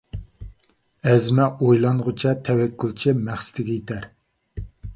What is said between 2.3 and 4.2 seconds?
تەۋەككۈلچى مەقسىتىگە يېتەر.